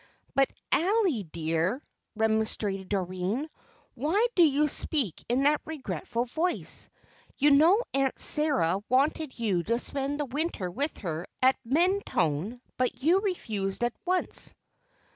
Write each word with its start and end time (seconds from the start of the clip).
"But, 0.33 0.51
Ally, 0.71 1.21
dear," 1.31 1.79
remonstrated 2.15 2.89
Doreen, 2.89 3.47
"why 3.93 4.25
do 4.33 4.41
you 4.41 4.67
speak 4.67 5.23
in 5.29 5.43
that 5.43 5.61
regretful 5.63 6.25
voice? 6.25 6.89
You 7.37 7.51
know 7.51 7.83
Aunt 7.93 8.17
Sara 8.17 8.81
wanted 8.89 9.37
you 9.37 9.61
to 9.61 9.77
spend 9.77 10.19
the 10.19 10.25
winter 10.25 10.71
with 10.71 10.97
her 10.97 11.27
at 11.43 11.55
Mentone, 11.63 12.59
but 12.77 13.03
you 13.03 13.19
refused 13.19 13.83
at 13.83 13.93
once." 14.03 14.55